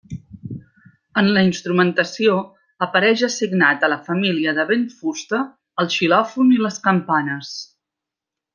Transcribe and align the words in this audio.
En 1.21 1.27
la 1.35 1.43
instrumentació 1.49 2.37
apareix 2.87 3.23
assignat 3.29 3.85
a 3.87 3.91
la 3.93 3.99
família 4.09 4.55
de 4.61 4.67
vent-fusta, 4.73 5.43
el 5.85 5.93
xilòfon 5.99 6.51
i 6.57 6.59
les 6.67 6.83
campanes. 6.91 7.53